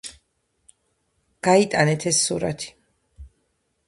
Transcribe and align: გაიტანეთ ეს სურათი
გაიტანეთ 1.47 2.05
ეს 2.13 2.21
სურათი 2.29 2.73